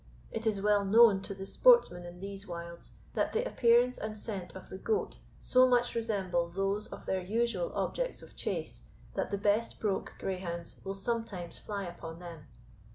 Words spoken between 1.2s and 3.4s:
to the sportsmen in these wilds, that